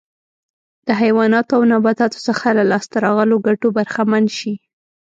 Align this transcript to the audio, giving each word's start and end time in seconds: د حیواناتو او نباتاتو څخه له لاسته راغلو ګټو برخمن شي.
د 0.87 0.89
حیواناتو 1.01 1.51
او 1.57 1.63
نباتاتو 1.73 2.19
څخه 2.27 2.47
له 2.57 2.63
لاسته 2.71 2.95
راغلو 3.05 3.35
ګټو 3.47 3.67
برخمن 3.77 4.23
شي. 4.37 4.53